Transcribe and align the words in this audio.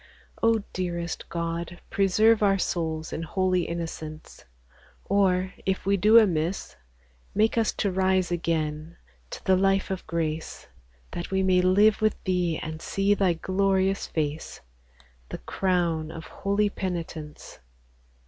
O 0.41 0.63
dearest 0.73 1.29
God, 1.29 1.79
preserve 1.91 2.41
our 2.41 2.57
souls 2.57 3.13
In 3.13 3.21
holy 3.21 3.65
innocence! 3.67 4.45
Or, 5.05 5.53
if 5.63 5.85
we 5.85 5.95
do 5.95 6.17
amiss, 6.17 6.75
Make 7.35 7.55
us 7.55 7.71
to 7.73 7.91
rise 7.91 8.31
again 8.31 8.97
to 9.29 9.43
th' 9.43 9.59
life 9.61 9.91
of 9.91 10.07
Grace, 10.07 10.67
That 11.11 11.29
we 11.29 11.43
may 11.43 11.61
live 11.61 12.01
with 12.01 12.15
Thee 12.23 12.57
and 12.63 12.81
see 12.81 13.13
Thy 13.13 13.33
glorious 13.33 14.07
face, 14.07 14.61
The 15.29 15.37
Crown 15.37 16.09
of 16.11 16.25
holy 16.25 16.71
penitence. 16.71 17.59